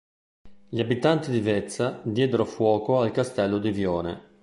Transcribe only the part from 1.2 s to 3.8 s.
di Vezza diedero fuoco al castello di